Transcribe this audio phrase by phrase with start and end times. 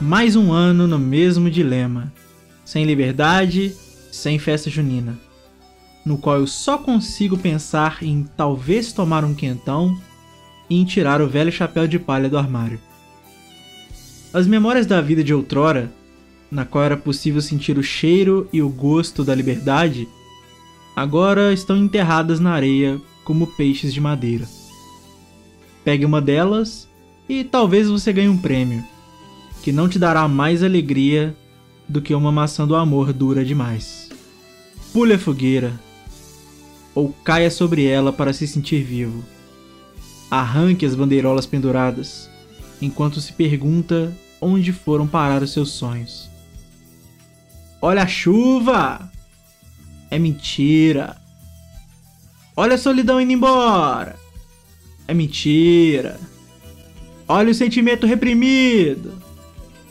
[0.00, 2.10] Mais um ano no mesmo dilema,
[2.64, 3.76] sem liberdade,
[4.10, 5.18] sem festa junina,
[6.06, 9.94] no qual eu só consigo pensar em talvez tomar um quentão
[10.70, 12.80] e em tirar o velho chapéu de palha do armário.
[14.32, 15.92] As memórias da vida de outrora,
[16.50, 20.08] na qual era possível sentir o cheiro e o gosto da liberdade,
[20.96, 24.48] agora estão enterradas na areia como peixes de madeira.
[25.84, 26.88] Pegue uma delas
[27.28, 28.82] e talvez você ganhe um prêmio
[29.62, 31.34] que não te dará mais alegria
[31.88, 34.08] do que uma maçã do amor dura demais.
[34.92, 35.78] Pule a fogueira,
[36.94, 39.24] ou caia sobre ela para se sentir vivo.
[40.30, 42.30] Arranque as bandeirolas penduradas,
[42.80, 46.30] enquanto se pergunta onde foram parar os seus sonhos.
[47.82, 49.10] Olha a chuva!
[50.10, 51.16] É mentira!
[52.56, 54.16] Olha a solidão indo embora!
[55.06, 56.18] É mentira!
[57.26, 59.19] Olha o sentimento reprimido!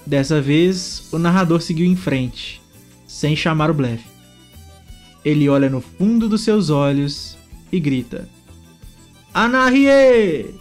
[0.10, 2.60] Dessa vez, o narrador seguiu em frente,
[3.08, 4.10] sem chamar o blefe.
[5.24, 7.38] Ele olha no fundo dos seus olhos
[7.72, 8.28] e grita:
[9.32, 10.56] Anarrie!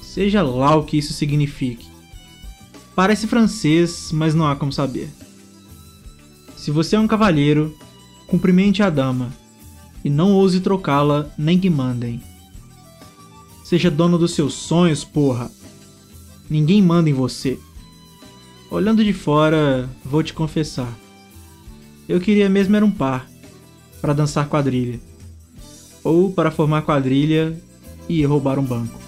[0.00, 1.88] Seja lá o que isso signifique.
[2.94, 5.10] Parece francês, mas não há como saber.
[6.56, 7.76] Se você é um cavalheiro,
[8.26, 9.30] cumprimente a dama
[10.02, 12.22] e não ouse trocá-la nem que mandem.
[13.62, 15.50] Seja dono dos seus sonhos, porra.
[16.48, 17.60] Ninguém manda em você.
[18.70, 20.92] Olhando de fora, vou te confessar.
[22.08, 23.28] Eu queria mesmo era um par,
[24.00, 25.00] para dançar quadrilha.
[26.02, 27.56] Ou para formar quadrilha
[28.08, 29.05] e roubar um banco.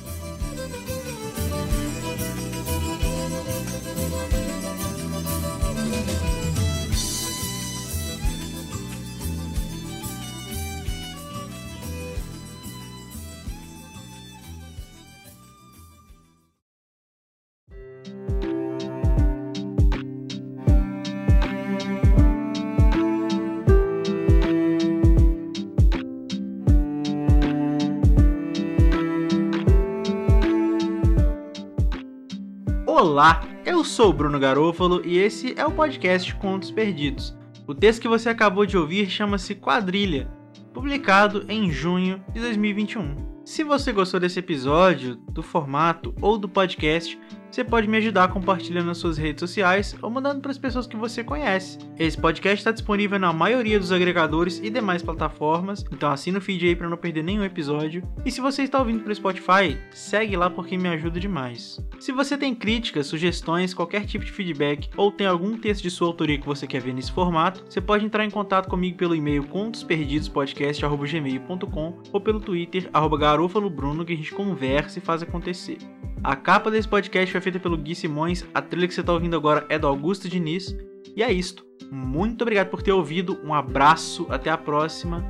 [33.01, 37.33] Olá, eu sou Bruno Garofalo e esse é o podcast Contos Perdidos.
[37.65, 40.29] O texto que você acabou de ouvir chama-se Quadrilha,
[40.75, 43.15] publicado em junho de 2021.
[43.45, 47.17] Se você gostou desse episódio, do formato ou do podcast,
[47.51, 50.97] você pode me ajudar compartilhando nas suas redes sociais ou mandando para as pessoas que
[50.97, 51.79] você conhece.
[51.99, 56.67] Esse podcast está disponível na maioria dos agregadores e demais plataformas, então assina o feed
[56.67, 58.03] aí para não perder nenhum episódio.
[58.25, 61.81] E se você está ouvindo pelo Spotify, segue lá porque me ajuda demais.
[61.99, 66.07] Se você tem críticas, sugestões, qualquer tipo de feedback ou tem algum texto de sua
[66.07, 69.45] autoria que você quer ver nesse formato, você pode entrar em contato comigo pelo e-mail
[69.45, 75.79] contosperdidospodcast@gmail.com ou pelo Twitter @garofalobruno que a gente conversa e faz acontecer.
[76.23, 79.37] A capa desse podcast foi feita pelo Gui Simões, a trilha que você está ouvindo
[79.37, 80.77] agora é do Augusto Diniz.
[81.17, 81.65] E é isto.
[81.91, 85.25] Muito obrigado por ter ouvido, um abraço, até a próxima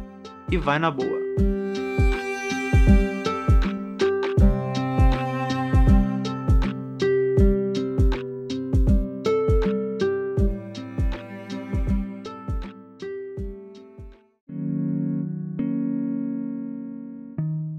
[0.50, 1.19] e vai na boa.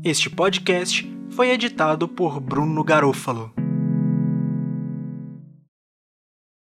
[0.04, 3.59] Este podcast foi editado por Bruno Garofalo.